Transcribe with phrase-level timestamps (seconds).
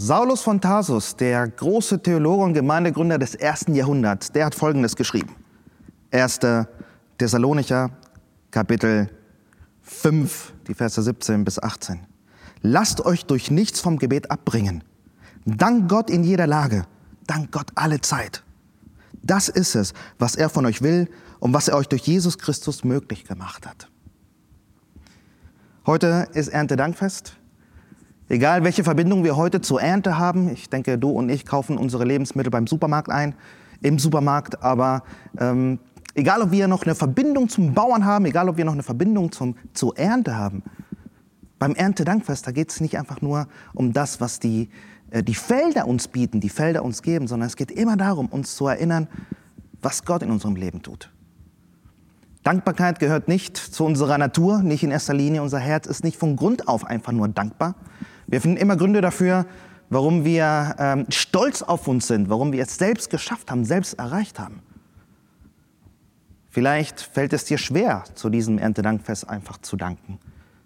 [0.00, 5.34] Saulus von Tarsus, der große Theologe und Gemeindegründer des ersten Jahrhunderts, der hat Folgendes geschrieben.
[6.12, 6.38] 1.
[7.18, 7.90] Thessalonicher,
[8.52, 9.10] Kapitel
[9.82, 12.06] 5, die Verse 17 bis 18.
[12.62, 14.84] Lasst euch durch nichts vom Gebet abbringen.
[15.44, 16.84] Dank Gott in jeder Lage.
[17.26, 18.44] Dank Gott alle Zeit.
[19.24, 21.10] Das ist es, was er von euch will
[21.40, 23.88] und was er euch durch Jesus Christus möglich gemacht hat.
[25.86, 27.37] Heute ist Erntedankfest.
[28.30, 32.04] Egal welche Verbindung wir heute zur Ernte haben, ich denke, du und ich kaufen unsere
[32.04, 33.34] Lebensmittel beim Supermarkt ein,
[33.80, 35.02] im Supermarkt, aber
[35.38, 35.78] ähm,
[36.14, 39.32] egal ob wir noch eine Verbindung zum Bauern haben, egal ob wir noch eine Verbindung
[39.32, 40.62] zum, zur Ernte haben,
[41.58, 44.68] beim Erntedankfest, da geht es nicht einfach nur um das, was die,
[45.10, 48.56] äh, die Felder uns bieten, die Felder uns geben, sondern es geht immer darum, uns
[48.56, 49.08] zu erinnern,
[49.80, 51.10] was Gott in unserem Leben tut.
[52.42, 55.42] Dankbarkeit gehört nicht zu unserer Natur, nicht in erster Linie.
[55.42, 57.74] Unser Herz ist nicht von Grund auf einfach nur dankbar,
[58.28, 59.46] wir finden immer Gründe dafür,
[59.88, 64.38] warum wir ähm, stolz auf uns sind, warum wir es selbst geschafft haben, selbst erreicht
[64.38, 64.60] haben.
[66.50, 70.18] Vielleicht fällt es dir schwer, zu diesem Erntedankfest einfach zu danken.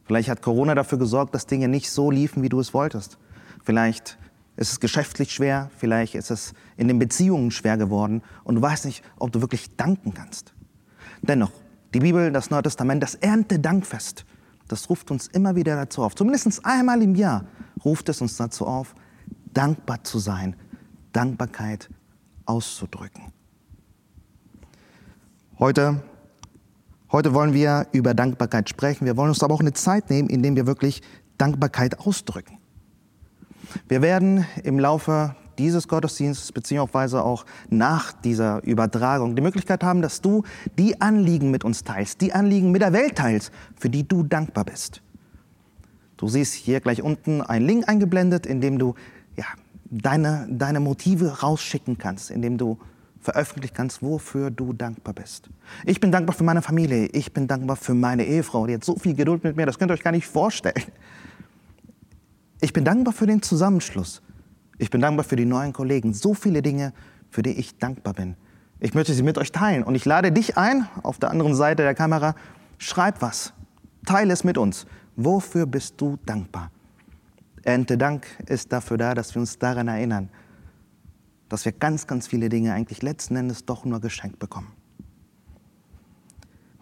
[0.04, 3.18] Vielleicht hat Corona dafür gesorgt, dass Dinge nicht so liefen, wie du es wolltest.
[3.62, 4.18] Vielleicht
[4.56, 8.86] ist es geschäftlich schwer, vielleicht ist es in den Beziehungen schwer geworden und du weißt
[8.86, 10.52] nicht, ob du wirklich danken kannst.
[11.20, 11.52] Dennoch,
[11.94, 14.24] die Bibel, das Neue Testament, das Erntedankfest
[14.72, 16.14] das ruft uns immer wieder dazu auf.
[16.14, 17.44] Zumindest einmal im Jahr
[17.84, 18.94] ruft es uns dazu auf,
[19.52, 20.56] dankbar zu sein,
[21.12, 21.88] Dankbarkeit
[22.46, 23.32] auszudrücken.
[25.58, 26.02] Heute,
[27.12, 29.04] heute wollen wir über Dankbarkeit sprechen.
[29.04, 31.02] Wir wollen uns aber auch eine Zeit nehmen, in der wir wirklich
[31.38, 32.58] Dankbarkeit ausdrücken.
[33.88, 40.20] Wir werden im Laufe dieses Gottesdienstes beziehungsweise auch nach dieser Übertragung die Möglichkeit haben, dass
[40.20, 40.42] du
[40.78, 44.64] die Anliegen mit uns teilst, die Anliegen mit der Welt teilst, für die du dankbar
[44.64, 45.02] bist.
[46.22, 48.94] Du siehst hier gleich unten einen Link eingeblendet, in dem du
[49.36, 49.44] ja,
[49.90, 52.78] deine, deine Motive rausschicken kannst, in dem du
[53.18, 55.50] veröffentlichen kannst, wofür du dankbar bist.
[55.84, 58.94] Ich bin dankbar für meine Familie, ich bin dankbar für meine Ehefrau, die hat so
[58.94, 60.84] viel Geduld mit mir, das könnt ihr euch gar nicht vorstellen.
[62.60, 64.22] Ich bin dankbar für den Zusammenschluss,
[64.78, 66.14] ich bin dankbar für die neuen Kollegen.
[66.14, 66.92] So viele Dinge,
[67.30, 68.36] für die ich dankbar bin.
[68.78, 69.82] Ich möchte sie mit euch teilen.
[69.82, 72.36] Und ich lade dich ein, auf der anderen Seite der Kamera,
[72.78, 73.52] schreib was.
[74.06, 74.86] Teile es mit uns.
[75.16, 76.70] Wofür bist du dankbar?
[77.62, 80.30] Ernte Dank ist dafür da, dass wir uns daran erinnern,
[81.48, 84.72] dass wir ganz, ganz viele Dinge eigentlich letzten Endes doch nur geschenkt bekommen.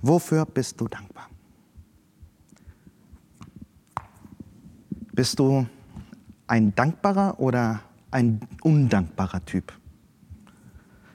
[0.01, 1.29] Wofür bist du dankbar?
[5.13, 5.67] Bist du
[6.47, 7.81] ein dankbarer oder
[8.11, 9.73] ein undankbarer Typ.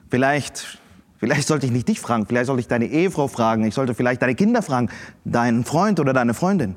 [0.08, 0.78] Vielleicht,
[1.18, 4.22] vielleicht sollte ich nicht dich fragen, vielleicht sollte ich deine Ehefrau fragen, ich sollte vielleicht
[4.22, 4.88] deine Kinder fragen,
[5.24, 6.76] deinen Freund oder deine Freundin.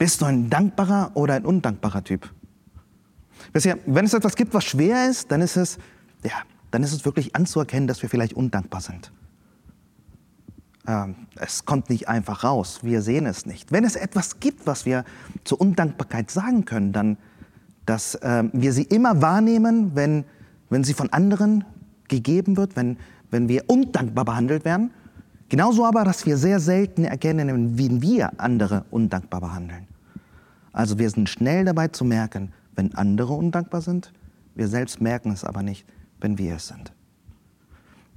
[0.00, 2.32] Bist du ein dankbarer oder ein undankbarer Typ?
[3.52, 5.76] Wenn es etwas gibt, was schwer ist, dann ist es,
[6.24, 6.32] ja,
[6.70, 9.12] dann ist es wirklich anzuerkennen, dass wir vielleicht undankbar sind.
[10.88, 13.72] Ähm, es kommt nicht einfach raus, wir sehen es nicht.
[13.72, 15.04] Wenn es etwas gibt, was wir
[15.44, 17.18] zur Undankbarkeit sagen können, dann
[17.84, 20.24] dass äh, wir sie immer wahrnehmen, wenn,
[20.70, 21.64] wenn sie von anderen
[22.08, 22.96] gegeben wird, wenn,
[23.30, 24.92] wenn wir undankbar behandelt werden.
[25.50, 29.88] Genauso aber, dass wir sehr selten erkennen, wie wir andere undankbar behandeln.
[30.72, 34.12] Also wir sind schnell dabei zu merken, wenn andere undankbar sind.
[34.54, 35.84] Wir selbst merken es aber nicht,
[36.20, 36.92] wenn wir es sind.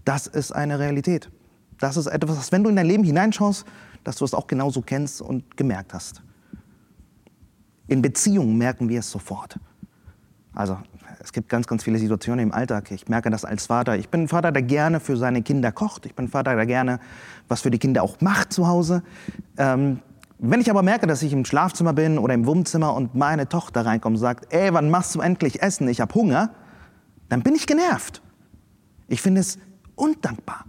[0.05, 1.31] Das ist eine Realität.
[1.79, 3.65] Das ist etwas, was, wenn du in dein Leben hineinschaust,
[4.03, 6.21] dass du es auch genauso kennst und gemerkt hast.
[7.87, 9.57] In Beziehungen merken wir es sofort.
[10.55, 10.77] Also
[11.19, 12.91] es gibt ganz, ganz viele Situationen im Alltag.
[12.91, 13.97] Ich merke das als Vater.
[13.97, 16.05] Ich bin ein Vater, der gerne für seine Kinder kocht.
[16.05, 16.99] Ich bin ein Vater, der gerne
[17.47, 19.03] was für die Kinder auch macht zu Hause.
[19.57, 19.99] Ähm,
[20.39, 23.85] wenn ich aber merke, dass ich im Schlafzimmer bin oder im Wohnzimmer und meine Tochter
[23.85, 25.87] reinkommt und sagt, ey, wann machst du endlich Essen?
[25.87, 26.49] Ich habe Hunger,
[27.29, 28.21] dann bin ich genervt.
[29.07, 29.57] Ich finde es
[29.95, 30.65] undankbar.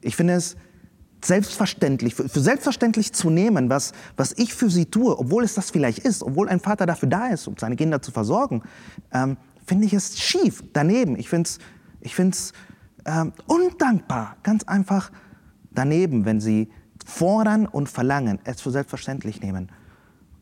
[0.00, 0.56] Ich finde es
[1.26, 5.98] selbstverständlich, für, selbstverständlich zu nehmen, was, was ich für sie tue, obwohl es das vielleicht
[6.00, 8.62] ist, obwohl ein Vater dafür da ist, um seine Kinder zu versorgen,
[9.12, 11.18] ähm, finde ich es schief, daneben.
[11.18, 11.58] Ich finde es
[12.04, 12.52] ich find's,
[13.06, 15.10] ähm, undankbar, ganz einfach
[15.72, 16.70] daneben, wenn sie
[17.04, 19.72] fordern und verlangen, es für selbstverständlich nehmen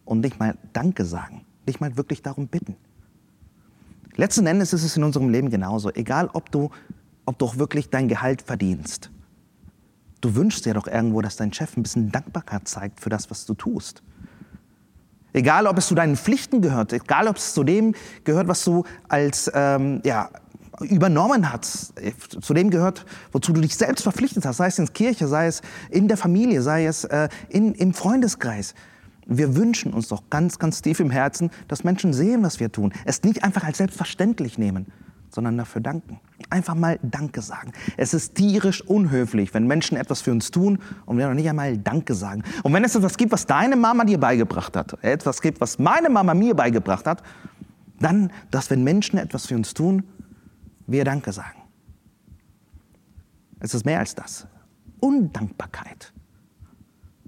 [0.04, 2.76] und nicht mal Danke sagen, nicht mal wirklich darum bitten.
[4.16, 6.70] Letzten Endes ist es in unserem Leben genauso, egal ob du,
[7.24, 9.10] ob du auch wirklich dein Gehalt verdienst
[10.22, 13.44] Du wünschst dir doch irgendwo, dass dein Chef ein bisschen Dankbarkeit zeigt für das, was
[13.44, 14.02] du tust.
[15.32, 18.84] Egal, ob es zu deinen Pflichten gehört, egal, ob es zu dem gehört, was du
[19.08, 20.30] als ähm, ja,
[20.80, 21.94] übernommen hast,
[22.40, 25.46] zu dem gehört, wozu du dich selbst verpflichtet hast, sei es in der Kirche, sei
[25.46, 25.60] es
[25.90, 28.74] in der Familie, sei es äh, in, im Freundeskreis.
[29.26, 32.92] Wir wünschen uns doch ganz, ganz tief im Herzen, dass Menschen sehen, was wir tun.
[33.04, 34.86] Es nicht einfach als selbstverständlich nehmen,
[35.30, 36.20] sondern dafür danken.
[36.52, 37.72] Einfach mal Danke sagen.
[37.96, 41.78] Es ist tierisch unhöflich, wenn Menschen etwas für uns tun und wir noch nicht einmal
[41.78, 42.42] Danke sagen.
[42.62, 46.10] Und wenn es etwas gibt, was deine Mama dir beigebracht hat, etwas gibt, was meine
[46.10, 47.22] Mama mir beigebracht hat,
[48.00, 50.02] dann, dass wenn Menschen etwas für uns tun,
[50.86, 51.62] wir Danke sagen.
[53.60, 54.46] Es ist mehr als das.
[55.00, 56.12] Undankbarkeit.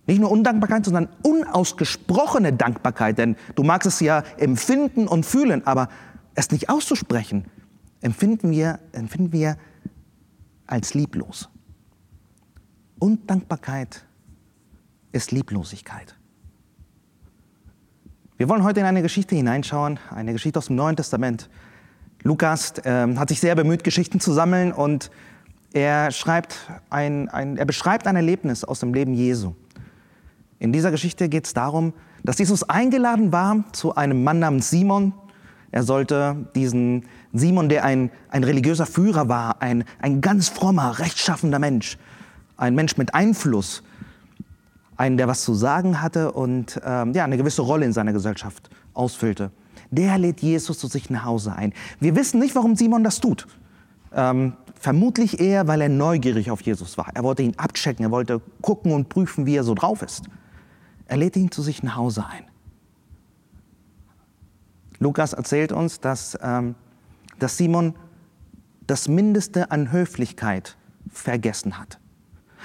[0.06, 3.16] Nicht nur Undankbarkeit, sondern unausgesprochene Dankbarkeit.
[3.16, 5.88] Denn du magst es ja empfinden und fühlen, aber
[6.34, 7.46] es nicht auszusprechen,
[8.04, 9.56] empfinden wir, empfinden wir
[10.66, 11.48] als lieblos.
[12.98, 14.04] Undankbarkeit
[15.10, 16.14] ist Lieblosigkeit.
[18.36, 21.48] Wir wollen heute in eine Geschichte hineinschauen, eine Geschichte aus dem Neuen Testament.
[22.22, 25.10] Lukas äh, hat sich sehr bemüht, Geschichten zu sammeln und
[25.72, 26.56] er, schreibt
[26.90, 29.54] ein, ein, er beschreibt ein Erlebnis aus dem Leben Jesu.
[30.58, 35.14] In dieser Geschichte geht es darum, dass Jesus eingeladen war zu einem Mann namens Simon.
[35.70, 41.58] Er sollte diesen Simon, der ein, ein religiöser Führer war, ein, ein ganz frommer, rechtschaffender
[41.58, 41.98] Mensch,
[42.56, 43.82] ein Mensch mit Einfluss,
[44.96, 48.70] ein, der was zu sagen hatte und ähm, ja, eine gewisse Rolle in seiner Gesellschaft
[48.94, 49.50] ausfüllte.
[49.90, 51.72] Der lädt Jesus zu sich nach Hause ein.
[51.98, 53.48] Wir wissen nicht, warum Simon das tut.
[54.12, 57.10] Ähm, vermutlich eher, weil er neugierig auf Jesus war.
[57.14, 60.22] Er wollte ihn abchecken, er wollte gucken und prüfen, wie er so drauf ist.
[61.06, 62.44] Er lädt ihn zu sich nach Hause ein.
[65.00, 66.76] Lukas erzählt uns, dass, ähm,
[67.38, 67.94] dass Simon
[68.86, 70.76] das Mindeste an Höflichkeit
[71.10, 71.98] vergessen hat.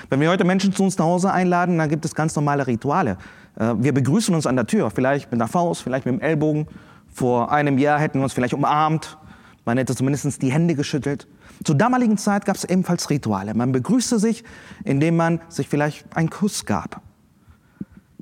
[0.09, 3.17] Wenn wir heute Menschen zu uns nach Hause einladen, dann gibt es ganz normale Rituale.
[3.55, 6.67] Äh, wir begrüßen uns an der Tür, vielleicht mit einer Faust, vielleicht mit dem Ellbogen.
[7.07, 9.17] Vor einem Jahr hätten wir uns vielleicht umarmt.
[9.65, 11.27] Man hätte zumindest die Hände geschüttelt.
[11.63, 13.53] Zur damaligen Zeit gab es ebenfalls Rituale.
[13.53, 14.43] Man begrüßte sich,
[14.85, 17.01] indem man sich vielleicht einen Kuss gab.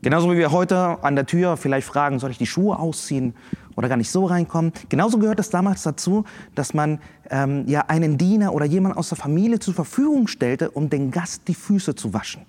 [0.02, 3.36] Genauso wie wir heute an der Tür vielleicht fragen, soll ich die Schuhe ausziehen
[3.78, 4.74] oder gar nicht so reinkommen.
[4.90, 6.26] Genauso gehört es damals dazu,
[6.56, 10.90] dass man ähm, ja einen Diener oder jemand aus der Familie zur Verfügung stellte, um
[10.90, 12.42] den Gast die Füße zu waschen.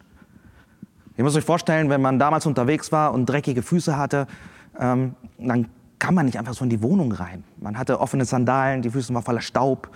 [1.17, 4.27] Ihr müsst euch vorstellen, wenn man damals unterwegs war und dreckige Füße hatte,
[4.79, 7.45] ähm, dann kann man nicht einfach so in die Wohnung rein.
[7.59, 9.91] Man hatte offene Sandalen, die Füße waren voller Staub.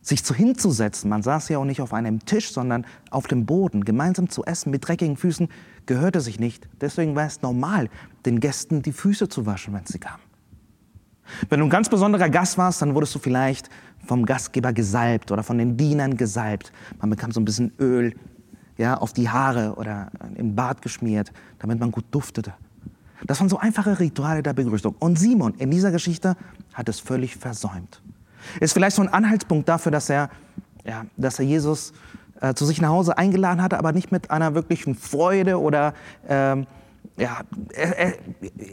[0.00, 3.84] Sich zu hinzusetzen, man saß ja auch nicht auf einem Tisch, sondern auf dem Boden,
[3.84, 5.48] gemeinsam zu essen mit dreckigen Füßen,
[5.86, 6.68] gehörte sich nicht.
[6.80, 7.88] Deswegen war es normal,
[8.26, 10.22] den Gästen die Füße zu waschen, wenn sie kamen.
[11.48, 13.70] Wenn du ein ganz besonderer Gast warst, dann wurdest du vielleicht
[14.06, 16.72] vom Gastgeber gesalbt oder von den Dienern gesalbt.
[17.00, 18.14] Man bekam so ein bisschen Öl
[18.76, 22.54] ja, auf die Haare oder im Bart geschmiert, damit man gut duftete.
[23.26, 24.94] Das waren so einfache Rituale der Begrüßung.
[24.98, 26.36] Und Simon in dieser Geschichte
[26.74, 28.02] hat es völlig versäumt.
[28.60, 30.28] Ist vielleicht so ein Anhaltspunkt dafür, dass er,
[30.84, 31.94] ja, dass er Jesus
[32.40, 35.94] äh, zu sich nach Hause eingeladen hatte, aber nicht mit einer wirklichen Freude oder
[36.28, 36.66] ähm,
[37.16, 38.18] ja, er,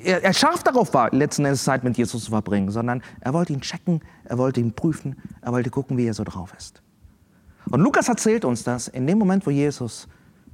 [0.03, 3.53] er, er scharf darauf war, letzten Endes Zeit mit Jesus zu verbringen, sondern er wollte
[3.53, 6.81] ihn checken, er wollte ihn prüfen, er wollte gucken, wie er so drauf ist.
[7.69, 10.07] Und Lukas erzählt uns, dass in dem Moment, wo Jesus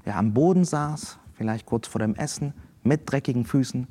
[0.06, 2.54] ja, am Boden saß, vielleicht kurz vor dem Essen,
[2.84, 3.88] mit dreckigen Füßen,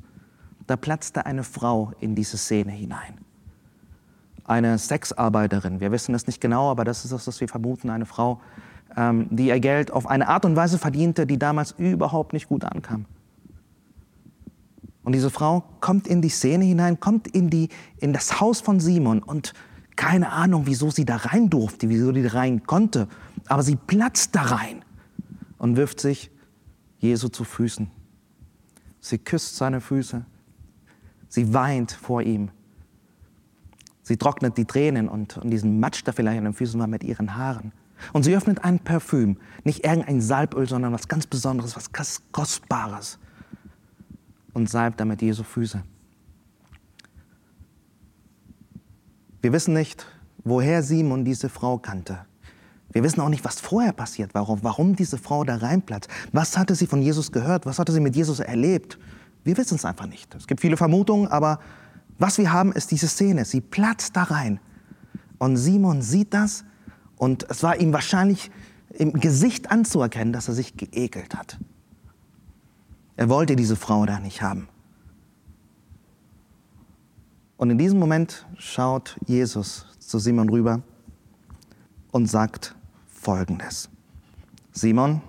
[0.67, 3.17] da platzte eine Frau in diese Szene hinein.
[4.43, 8.05] Eine Sexarbeiterin, wir wissen es nicht genau, aber das ist das, was wir vermuten, eine
[8.05, 8.39] Frau,
[8.95, 12.63] ähm, die ihr Geld auf eine Art und Weise verdiente, die damals überhaupt nicht gut
[12.63, 13.05] ankam.
[15.07, 18.81] Und diese Frau kommt in die Szene hinein, kommt in, die, in das Haus von
[18.81, 19.53] Simon und
[19.95, 23.07] keine Ahnung, wieso sie da rein durfte, wieso sie da rein konnte,
[23.47, 24.83] aber sie platzt da rein
[25.59, 26.29] und wirft sich
[26.99, 27.89] Jesu zu Füßen.
[28.99, 30.25] Sie küsst seine Füße,
[31.29, 32.49] sie weint vor ihm,
[34.03, 37.05] sie trocknet die Tränen und, und diesen Matsch, der vielleicht an den Füßen war, mit
[37.05, 37.71] ihren Haaren.
[38.11, 41.91] Und sie öffnet ein Parfüm, nicht irgendein Salböl, sondern was ganz Besonderes, was
[42.33, 43.19] Kostbares
[44.57, 45.83] und salbt damit Jesu Füße.
[49.39, 50.07] Wir wissen nicht,
[50.43, 52.25] woher Simon diese Frau kannte.
[52.91, 56.09] Wir wissen auch nicht, was vorher passiert war, warum diese Frau da reinplatzt.
[56.31, 57.67] Was hatte sie von Jesus gehört?
[57.67, 58.97] Was hatte sie mit Jesus erlebt?
[59.43, 60.33] Wir wissen es einfach nicht.
[60.33, 61.59] Es gibt viele Vermutungen, aber
[62.17, 63.45] was wir haben, ist diese Szene.
[63.45, 64.59] Sie platzt da rein.
[65.37, 66.65] Und Simon sieht das
[67.17, 68.49] und es war ihm wahrscheinlich
[68.89, 71.59] im Gesicht anzuerkennen, dass er sich geekelt hat.
[73.17, 74.69] Er wollte diese Frau da nicht haben.
[77.57, 80.83] Und in diesem Moment schaut Jesus zu Simon rüber
[82.11, 82.75] und sagt
[83.07, 83.89] Folgendes.
[84.71, 85.21] Simon,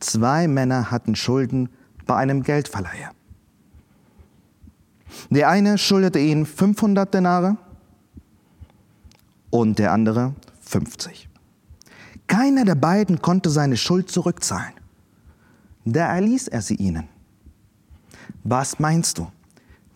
[0.00, 1.68] zwei Männer hatten Schulden
[2.06, 3.10] bei einem Geldverleiher.
[5.28, 7.58] Der eine schuldete ihnen 500 Denare
[9.50, 11.28] und der andere 50.
[12.26, 14.79] Keiner der beiden konnte seine Schuld zurückzahlen.
[15.84, 17.08] Da erließ er sie ihnen.
[18.44, 19.30] Was meinst du?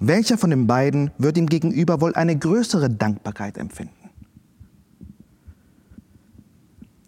[0.00, 4.10] Welcher von den beiden wird ihm gegenüber wohl eine größere Dankbarkeit empfinden?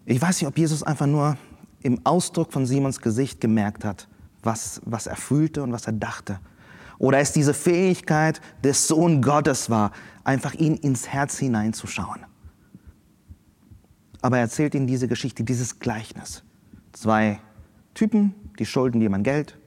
[0.05, 1.37] Ich weiß nicht, ob Jesus einfach nur
[1.81, 4.07] im Ausdruck von Simons Gesicht gemerkt hat,
[4.41, 6.39] was, was er fühlte und was er dachte.
[6.97, 9.91] Oder es diese Fähigkeit des Sohn Gottes war,
[10.23, 12.21] einfach ihn ins Herz hineinzuschauen.
[14.21, 16.43] Aber er erzählt ihnen diese Geschichte, dieses Gleichnis.
[16.93, 17.39] Zwei
[17.93, 19.57] Typen, die schulden jemand Geld.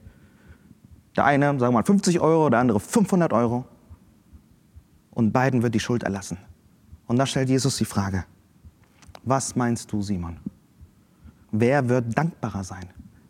[1.15, 3.65] Der eine, sagen wir mal, 50 Euro, der andere 500 Euro.
[5.11, 6.37] Und beiden wird die Schuld erlassen.
[7.07, 8.25] Und da stellt Jesus die Frage,
[9.23, 10.37] was meinst du, Simon?
[11.51, 12.85] Wer wird dankbarer sein?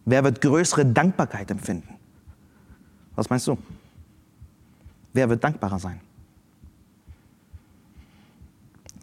[0.05, 1.95] Wer wird größere Dankbarkeit empfinden?
[3.15, 3.57] Was meinst du?
[5.13, 5.99] Wer wird dankbarer sein?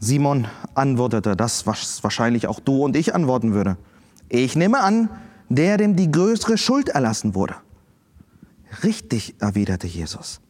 [0.01, 3.77] Simon antwortete das, was wahrscheinlich auch du und ich antworten würde.
[4.29, 5.11] Ich nehme an,
[5.49, 7.57] der, dem die größere Schuld erlassen wurde.
[8.83, 10.41] Richtig, erwiderte Jesus.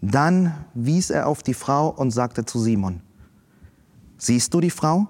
[0.00, 3.02] Dann wies er auf die Frau und sagte zu Simon,
[4.16, 5.08] Siehst du die Frau?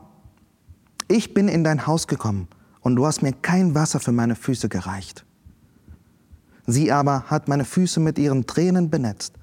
[1.08, 2.46] Ich bin in dein Haus gekommen
[2.80, 5.24] und du hast mir kein Wasser für meine Füße gereicht.
[6.66, 9.34] Sie aber hat meine Füße mit ihren Tränen benetzt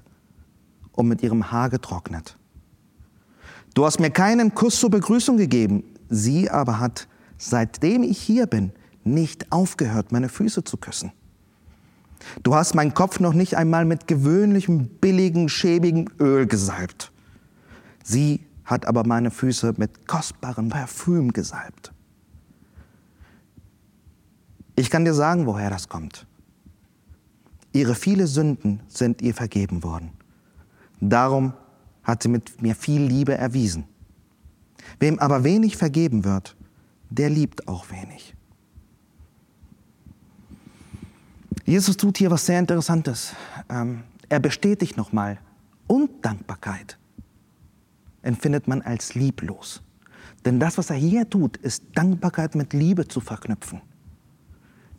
[0.92, 2.38] und mit ihrem Haar getrocknet.
[3.74, 8.72] Du hast mir keinen Kuss zur Begrüßung gegeben, sie aber hat, seitdem ich hier bin,
[9.08, 11.12] nicht aufgehört, meine Füße zu küssen.
[12.42, 17.12] Du hast meinen Kopf noch nicht einmal mit gewöhnlichem, billigen, schäbigem Öl gesalbt.
[18.02, 21.92] Sie hat aber meine Füße mit kostbarem Parfüm gesalbt.
[24.76, 26.26] Ich kann dir sagen, woher das kommt.
[27.72, 30.10] Ihre viele Sünden sind ihr vergeben worden.
[31.00, 31.52] Darum
[32.02, 33.84] hat sie mit mir viel Liebe erwiesen.
[35.00, 36.56] Wem aber wenig vergeben wird,
[37.10, 38.34] der liebt auch wenig.
[41.68, 43.34] Jesus tut hier was sehr Interessantes.
[43.68, 45.36] Ähm, er bestätigt nochmal,
[45.86, 46.96] Undankbarkeit
[48.22, 49.82] empfindet man als lieblos.
[50.46, 53.82] Denn das, was er hier tut, ist Dankbarkeit mit Liebe zu verknüpfen.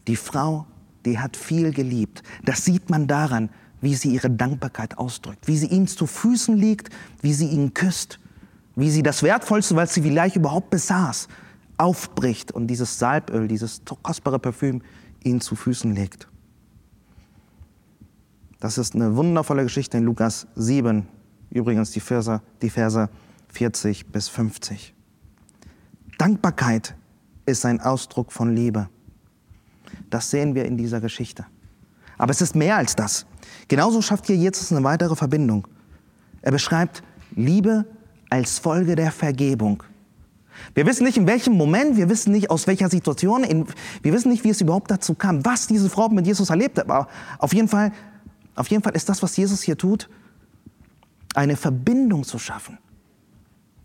[0.07, 0.67] Die Frau,
[1.05, 2.21] die hat viel geliebt.
[2.43, 3.49] Das sieht man daran,
[3.81, 8.19] wie sie ihre Dankbarkeit ausdrückt, wie sie ihm zu Füßen liegt, wie sie ihn küsst,
[8.75, 11.29] wie sie das Wertvollste, was sie vielleicht überhaupt besaß,
[11.79, 14.83] aufbricht und dieses Salböl, dieses kostbare Parfüm
[15.23, 16.27] ihn zu Füßen legt.
[18.60, 21.08] Das ist eine wundervolle Geschichte in Lukas 7,
[21.51, 23.10] Übrigens die Verse, die Verse
[23.48, 24.94] 40 bis 50.
[26.18, 26.96] Dankbarkeit
[27.46, 28.89] ist ein Ausdruck von Liebe.
[30.10, 31.46] Das sehen wir in dieser Geschichte.
[32.18, 33.25] Aber es ist mehr als das.
[33.68, 35.68] Genauso schafft hier Jesus eine weitere Verbindung.
[36.42, 37.01] Er beschreibt
[37.36, 37.86] Liebe
[38.30, 39.82] als Folge der Vergebung.
[40.75, 43.66] Wir wissen nicht, in welchem Moment, wir wissen nicht, aus welcher Situation, in,
[44.01, 46.89] wir wissen nicht, wie es überhaupt dazu kam, was diese Frau mit Jesus erlebt hat.
[46.89, 47.08] Aber
[47.39, 47.94] auf jeden Fall,
[48.60, 50.10] auf jeden Fall ist das, was Jesus hier tut,
[51.34, 52.78] eine Verbindung zu schaffen.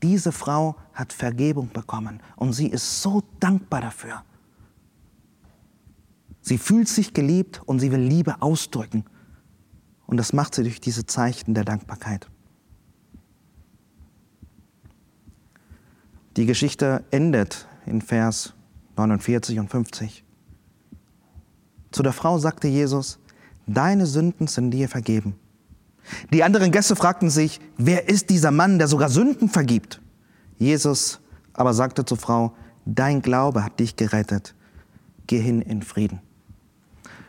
[0.02, 4.25] Diese Frau hat Vergebung bekommen und sie ist so dankbar dafür.
[6.40, 9.04] Sie fühlt sich geliebt und sie will Liebe ausdrücken.
[10.07, 12.28] Und das macht sie durch diese Zeichen der Dankbarkeit.
[16.37, 18.54] Die Geschichte endet in Vers
[18.97, 20.25] 49 und 50.
[21.93, 23.21] Zu der Frau sagte Jesus,
[23.66, 25.35] deine Sünden sind dir vergeben.
[26.33, 30.00] Die anderen Gäste fragten sich, wer ist dieser Mann, der sogar Sünden vergibt?
[30.59, 31.21] Jesus
[31.54, 32.52] aber sagte zur Frau,
[32.85, 34.54] dein Glaube hat dich gerettet.
[35.26, 36.21] Geh hin in Frieden.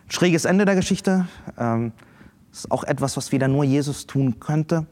[0.10, 1.27] Schräges Ende der Geschichte.
[1.58, 1.94] Ähm,
[2.51, 4.86] ist auch etwas, was wieder nur Jesus tun könnte.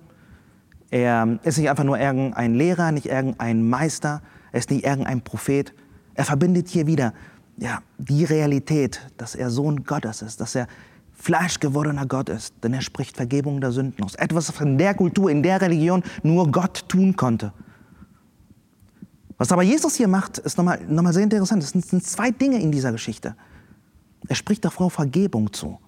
[0.89, 4.21] Er ist nicht einfach nur irgendein Lehrer, nicht irgendein Meister,
[4.51, 5.73] er ist nicht irgendein Prophet.
[6.13, 7.13] Er verbindet hier wieder
[7.57, 10.67] ja, die Realität, dass er Sohn Gottes ist, dass er
[11.23, 14.15] fleischgewordener Gott ist, denn er spricht Vergebung der Sünden aus.
[14.15, 17.53] Etwas, was in der Kultur, in der Religion nur Gott tun konnte.
[19.37, 21.63] Was aber Jesus hier macht, ist nochmal, nochmal sehr interessant.
[21.63, 23.35] Es sind zwei Dinge in dieser Geschichte.
[24.27, 25.79] Er spricht der Frau Vergebung zu.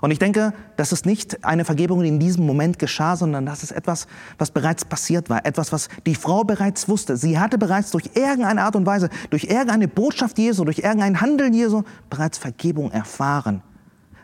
[0.00, 3.62] Und ich denke, das ist nicht eine Vergebung, die in diesem Moment geschah, sondern das
[3.62, 5.46] ist etwas, was bereits passiert war.
[5.46, 7.16] Etwas, was die Frau bereits wusste.
[7.16, 11.54] Sie hatte bereits durch irgendeine Art und Weise, durch irgendeine Botschaft Jesu, durch irgendein Handeln
[11.54, 13.62] Jesu bereits Vergebung erfahren.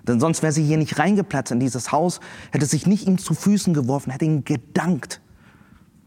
[0.07, 2.21] Denn sonst wäre sie hier nicht reingeplatzt in dieses Haus,
[2.53, 5.21] hätte sich nicht ihm zu Füßen geworfen, hätte ihm gedankt,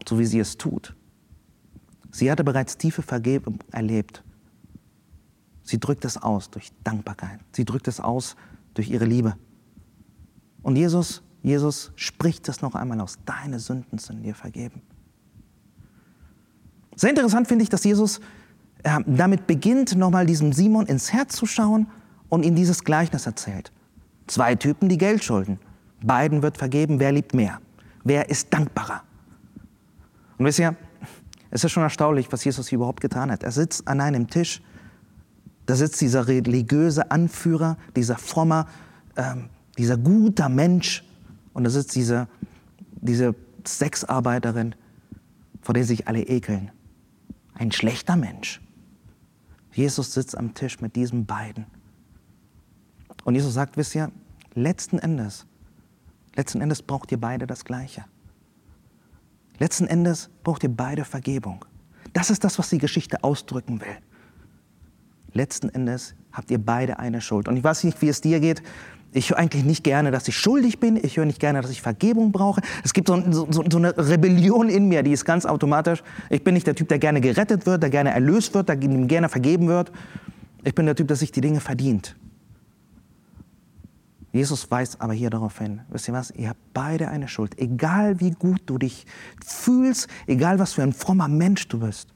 [0.08, 0.96] so wie sie es tut.
[2.10, 4.24] Sie hatte bereits tiefe Vergebung erlebt.
[5.62, 7.40] Sie drückt es aus durch Dankbarkeit.
[7.52, 8.36] Sie drückt es aus
[8.74, 9.36] durch ihre Liebe.
[10.62, 13.18] Und Jesus, Jesus spricht es noch einmal aus.
[13.24, 14.82] Deine Sünden sind dir vergeben.
[16.96, 18.20] Sehr interessant finde ich, dass Jesus
[18.82, 21.86] äh, damit beginnt, nochmal diesem Simon ins Herz zu schauen
[22.28, 23.72] und ihm dieses Gleichnis erzählt.
[24.30, 25.58] Zwei Typen, die Geld schulden.
[26.04, 27.60] Beiden wird vergeben, wer liebt mehr?
[28.04, 29.02] Wer ist dankbarer?
[30.38, 30.76] Und wisst ihr,
[31.50, 33.42] es ist schon erstaunlich, was Jesus hier überhaupt getan hat.
[33.42, 34.62] Er sitzt an einem Tisch,
[35.66, 38.66] da sitzt dieser religiöse Anführer, dieser frommer,
[39.16, 41.04] ähm, dieser guter Mensch
[41.52, 42.28] und da sitzt diese,
[43.00, 43.34] diese
[43.66, 44.76] Sexarbeiterin,
[45.60, 46.70] vor der sich alle ekeln.
[47.54, 48.60] Ein schlechter Mensch.
[49.72, 51.66] Jesus sitzt am Tisch mit diesen beiden.
[53.24, 54.12] Und Jesus sagt, wisst ihr,
[54.54, 55.46] letzten Endes,
[56.36, 58.04] letzten Endes braucht ihr beide das Gleiche.
[59.58, 61.64] Letzten Endes braucht ihr beide Vergebung.
[62.12, 63.96] Das ist das, was die Geschichte ausdrücken will.
[65.32, 67.46] Letzten Endes habt ihr beide eine Schuld.
[67.46, 68.62] Und ich weiß nicht, wie es dir geht.
[69.12, 70.96] Ich höre eigentlich nicht gerne, dass ich schuldig bin.
[70.96, 72.60] Ich höre nicht gerne, dass ich Vergebung brauche.
[72.84, 76.02] Es gibt so, so, so, eine Rebellion in mir, die ist ganz automatisch.
[76.30, 79.28] Ich bin nicht der Typ, der gerne gerettet wird, der gerne erlöst wird, der gerne
[79.28, 79.90] vergeben wird.
[80.62, 82.16] Ich bin der Typ, der sich die Dinge verdient.
[84.32, 87.58] Jesus weist aber hier darauf hin, wisst ihr was, ihr habt beide eine Schuld.
[87.58, 89.06] Egal wie gut du dich
[89.44, 92.12] fühlst, egal was für ein frommer Mensch du bist,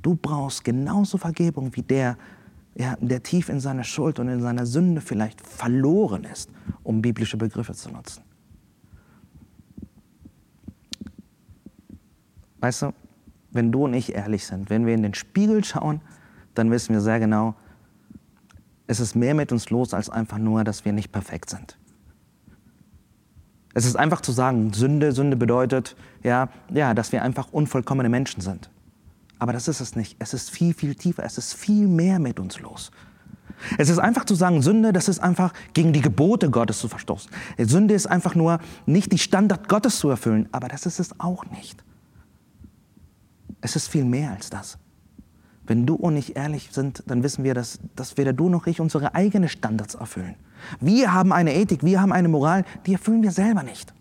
[0.00, 2.16] du brauchst genauso Vergebung wie der,
[2.74, 6.50] ja, der tief in seiner Schuld und in seiner Sünde vielleicht verloren ist,
[6.82, 8.22] um biblische Begriffe zu nutzen.
[12.60, 12.94] Weißt du,
[13.50, 16.00] wenn du und ich ehrlich sind, wenn wir in den Spiegel schauen,
[16.54, 17.56] dann wissen wir sehr genau,
[18.92, 21.78] es ist mehr mit uns los als einfach nur, dass wir nicht perfekt sind.
[23.74, 28.42] Es ist einfach zu sagen, Sünde, Sünde bedeutet, ja, ja, dass wir einfach unvollkommene Menschen
[28.42, 28.70] sind.
[29.38, 30.16] Aber das ist es nicht.
[30.18, 31.24] Es ist viel, viel tiefer.
[31.24, 32.90] Es ist viel mehr mit uns los.
[33.78, 37.30] Es ist einfach zu sagen, Sünde, das ist einfach gegen die Gebote Gottes zu verstoßen.
[37.58, 41.46] Sünde ist einfach nur nicht die Standard Gottes zu erfüllen, aber das ist es auch
[41.46, 41.82] nicht.
[43.62, 44.76] Es ist viel mehr als das.
[45.66, 48.80] Wenn du und ich ehrlich sind, dann wissen wir, dass, dass weder du noch ich
[48.80, 50.34] unsere eigenen Standards erfüllen.
[50.80, 53.92] Wir haben eine Ethik, wir haben eine Moral, die erfüllen wir selber nicht.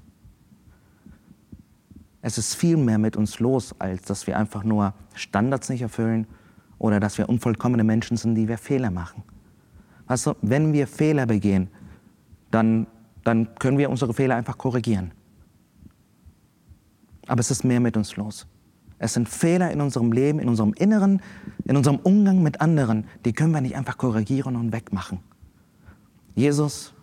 [2.22, 6.27] Es ist viel mehr mit uns los, als dass wir einfach nur Standards nicht erfüllen
[6.77, 9.24] oder dass wir unvollkommene Menschen sind, die wir Fehler machen.
[10.08, 11.69] Du, wenn wir Fehler begehen,
[12.52, 12.86] dann,
[13.24, 15.12] dann können wir unsere Fehler einfach korrigieren.
[17.28, 18.45] Aber es ist mehr mit uns los.
[19.03, 21.23] Es sind Fehler in unserem Leben, in unserem Inneren,
[21.65, 25.21] in unserem Umgang mit anderen, die können wir nicht einfach korrigieren und wegmachen.
[26.35, 26.93] Jesus,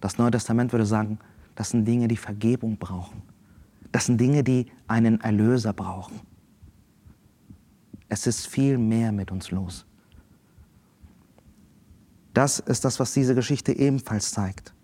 [0.00, 1.20] das Neue Testament würde sagen,
[1.54, 3.22] das sind Dinge, die Vergebung brauchen.
[3.92, 6.18] Das sind Dinge, die einen Erlöser brauchen.
[8.08, 9.86] Es ist viel mehr mit uns los.
[12.34, 14.74] Das ist das, was diese Geschichte ebenfalls zeigt.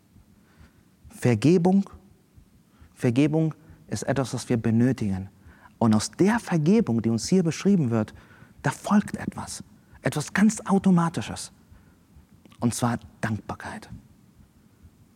[1.09, 1.91] Vergebung,
[2.95, 3.53] Vergebung
[3.89, 5.29] ist etwas, was wir benötigen.
[5.83, 8.15] Und aus der Vergebung, die uns hier beschrieben wird,
[8.63, 9.65] da folgt etwas.
[10.01, 11.51] Etwas ganz Automatisches.
[12.61, 13.91] Und zwar Dankbarkeit.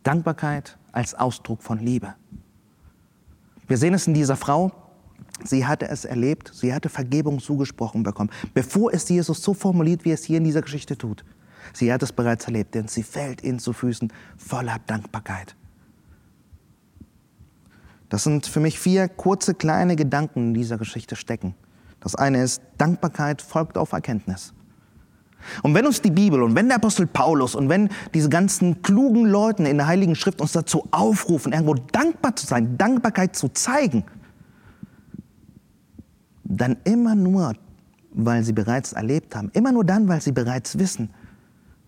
[0.03, 2.15] Dankbarkeit als Ausdruck von Liebe.
[3.65, 4.73] Wir sehen es in dieser Frau.
[5.41, 10.11] Sie hatte es erlebt, sie hatte Vergebung zugesprochen bekommen, bevor es Jesus so formuliert, wie
[10.11, 11.23] es hier in dieser Geschichte tut.
[11.71, 15.55] Sie hat es bereits erlebt, denn sie fällt ihnen zu Füßen voller Dankbarkeit.
[18.09, 21.55] Das sind für mich vier kurze kleine Gedanken, in dieser Geschichte stecken.
[21.99, 24.53] Das eine ist, Dankbarkeit folgt auf Erkenntnis.
[25.63, 29.25] Und wenn uns die Bibel und wenn der Apostel Paulus und wenn diese ganzen klugen
[29.25, 34.03] Leute in der Heiligen Schrift uns dazu aufrufen, irgendwo dankbar zu sein, Dankbarkeit zu zeigen,
[36.43, 37.53] dann immer nur,
[38.11, 41.09] weil sie bereits erlebt haben, immer nur dann, weil sie bereits wissen,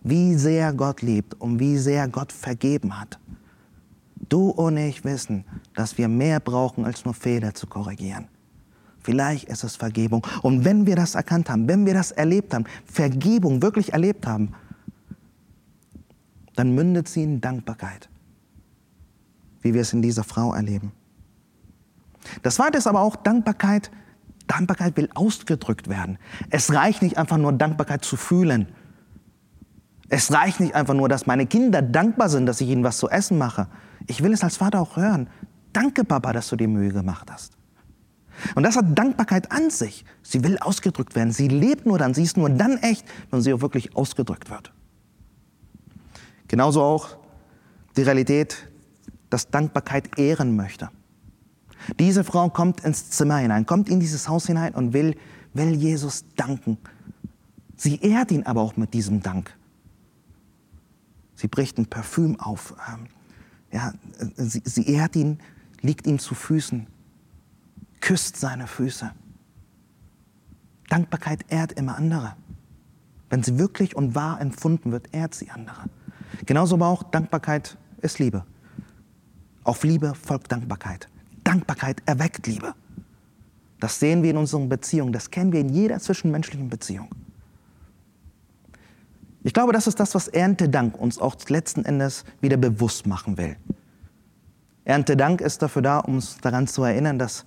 [0.02, 3.18] wie sehr Gott liebt und wie sehr Gott vergeben hat.
[4.30, 8.28] Du und ich wissen, dass wir mehr brauchen, als nur Fehler zu korrigieren.
[9.02, 10.26] Vielleicht ist es Vergebung.
[10.42, 14.54] Und wenn wir das erkannt haben, wenn wir das erlebt haben, Vergebung wirklich erlebt haben,
[16.54, 18.08] dann mündet sie in Dankbarkeit,
[19.62, 20.92] wie wir es in dieser Frau erleben.
[22.42, 23.90] Das zweite ist aber auch Dankbarkeit.
[24.46, 26.18] Dankbarkeit will ausgedrückt werden.
[26.50, 28.68] Es reicht nicht einfach nur Dankbarkeit zu fühlen.
[30.08, 33.08] Es reicht nicht einfach nur, dass meine Kinder dankbar sind, dass ich ihnen was zu
[33.08, 33.66] essen mache.
[34.10, 35.28] Ich will es als Vater auch hören.
[35.72, 37.52] Danke, Papa, dass du dir Mühe gemacht hast.
[38.56, 40.04] Und das hat Dankbarkeit an sich.
[40.24, 41.32] Sie will ausgedrückt werden.
[41.32, 42.12] Sie lebt nur dann.
[42.12, 44.72] Sie ist nur dann echt, wenn sie auch wirklich ausgedrückt wird.
[46.48, 47.18] Genauso auch
[47.96, 48.68] die Realität,
[49.30, 50.90] dass Dankbarkeit ehren möchte.
[52.00, 55.14] Diese Frau kommt ins Zimmer hinein, kommt in dieses Haus hinein und will,
[55.54, 56.78] will Jesus danken.
[57.76, 59.56] Sie ehrt ihn aber auch mit diesem Dank.
[61.36, 62.74] Sie bricht ein Parfüm auf.
[63.72, 63.92] Ja,
[64.36, 65.38] sie, sie ehrt ihn,
[65.80, 66.86] liegt ihm zu Füßen,
[68.00, 69.12] küsst seine Füße.
[70.88, 72.36] Dankbarkeit ehrt immer andere.
[73.28, 75.84] Wenn sie wirklich und wahr empfunden wird, ehrt sie andere.
[76.46, 78.44] Genauso aber auch Dankbarkeit ist Liebe.
[79.62, 81.08] Auf Liebe folgt Dankbarkeit.
[81.44, 82.74] Dankbarkeit erweckt Liebe.
[83.78, 87.08] Das sehen wir in unseren Beziehungen, das kennen wir in jeder zwischenmenschlichen Beziehung.
[89.42, 93.56] Ich glaube, das ist das, was Erntedank uns auch letzten Endes wieder bewusst machen will.
[94.84, 97.44] Erntedank ist dafür da, uns daran zu erinnern, dass,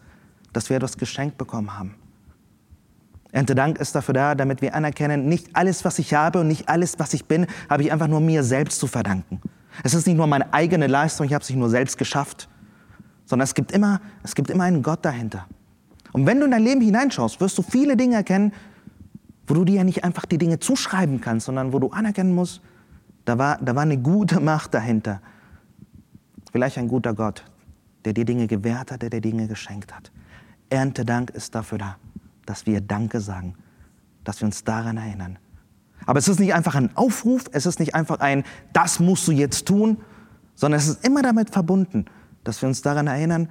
[0.53, 1.95] dass wir etwas geschenkt bekommen haben.
[3.31, 6.99] Erntedank ist dafür da, damit wir anerkennen, nicht alles, was ich habe und nicht alles,
[6.99, 9.41] was ich bin, habe ich einfach nur mir selbst zu verdanken.
[9.83, 12.47] Es ist nicht nur meine eigene Leistung, ich habe es nicht nur selbst geschafft,
[13.25, 15.47] sondern es gibt immer, es gibt immer einen Gott dahinter.
[16.11, 18.53] Und wenn du in dein Leben hineinschaust, wirst du viele Dinge erkennen,
[19.47, 22.61] wo du dir ja nicht einfach die Dinge zuschreiben kannst, sondern wo du anerkennen musst,
[23.25, 25.21] da war, da war eine gute Macht dahinter.
[26.51, 27.43] Vielleicht ein guter Gott,
[28.05, 30.11] der dir Dinge gewährt hat, der dir Dinge geschenkt hat.
[30.69, 31.95] Erntedank ist dafür da,
[32.45, 33.55] dass wir Danke sagen,
[34.23, 35.39] dass wir uns daran erinnern.
[36.05, 39.31] Aber es ist nicht einfach ein Aufruf, es ist nicht einfach ein, das musst du
[39.31, 39.97] jetzt tun,
[40.55, 42.05] sondern es ist immer damit verbunden,
[42.43, 43.49] dass wir uns daran erinnern,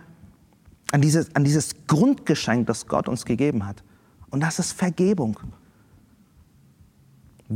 [0.93, 3.83] an dieses, an dieses Grundgeschenk, das Gott uns gegeben hat.
[4.31, 5.39] Und das ist Vergebung.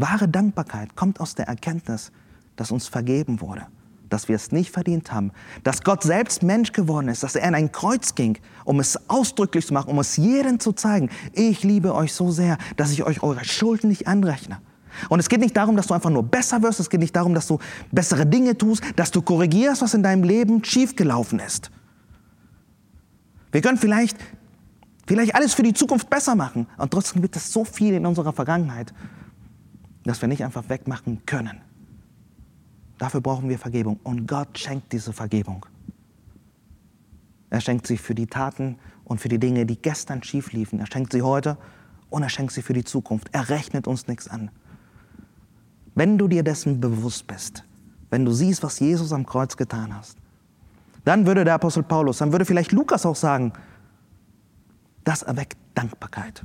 [0.00, 2.12] Wahre Dankbarkeit kommt aus der Erkenntnis,
[2.56, 3.66] dass uns vergeben wurde,
[4.08, 5.32] dass wir es nicht verdient haben,
[5.62, 9.66] dass Gott selbst Mensch geworden ist, dass er in ein Kreuz ging, um es ausdrücklich
[9.66, 11.10] zu machen, um es jedem zu zeigen.
[11.32, 14.58] Ich liebe euch so sehr, dass ich euch eure Schulden nicht anrechne.
[15.08, 17.34] Und es geht nicht darum, dass du einfach nur besser wirst, es geht nicht darum,
[17.34, 17.58] dass du
[17.92, 21.70] bessere Dinge tust, dass du korrigierst, was in deinem Leben schiefgelaufen ist.
[23.52, 24.16] Wir können vielleicht,
[25.06, 26.66] vielleicht alles für die Zukunft besser machen.
[26.78, 28.92] Und trotzdem gibt es so viel in unserer Vergangenheit,
[30.06, 31.60] dass wir nicht einfach wegmachen können.
[32.98, 33.98] Dafür brauchen wir Vergebung.
[34.02, 35.66] Und Gott schenkt diese Vergebung.
[37.50, 40.80] Er schenkt sie für die Taten und für die Dinge, die gestern schief liefen.
[40.80, 41.58] Er schenkt sie heute
[42.10, 43.28] und er schenkt sie für die Zukunft.
[43.32, 44.50] Er rechnet uns nichts an.
[45.94, 47.64] Wenn du dir dessen bewusst bist,
[48.10, 50.18] wenn du siehst, was Jesus am Kreuz getan hast,
[51.04, 53.52] dann würde der Apostel Paulus, dann würde vielleicht Lukas auch sagen,
[55.04, 56.44] das erweckt Dankbarkeit.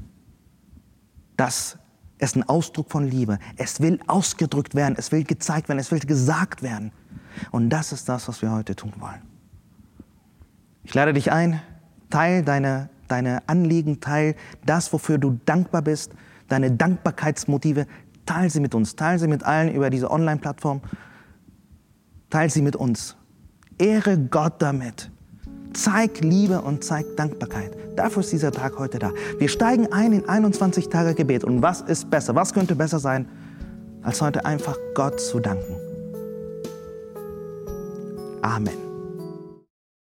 [1.36, 1.78] Das
[2.22, 3.40] ist ein Ausdruck von Liebe.
[3.58, 6.92] Es will ausgedrückt werden, es will gezeigt werden, es will gesagt werden.
[7.52, 9.22] Und das ist das, was wir heute tun wollen.
[10.84, 11.62] Ich lade dich ein,
[12.10, 16.14] teil deine, deine Anliegen, teil das, wofür du dankbar bist,
[16.48, 17.88] deine Dankbarkeitsmotive,
[18.26, 20.82] teil sie mit uns, teil sie mit allen über diese Online-Plattform,
[22.30, 23.16] teil sie mit uns.
[23.78, 25.10] Ehre Gott damit.
[25.74, 27.72] Zeig Liebe und zeig Dankbarkeit.
[27.96, 29.12] Dafür ist dieser Tag heute da.
[29.38, 31.44] Wir steigen ein in 21 Tage Gebet.
[31.44, 32.36] Und was ist besser?
[32.36, 33.28] Was könnte besser sein,
[34.02, 35.76] als heute einfach Gott zu danken?
[38.42, 38.91] Amen.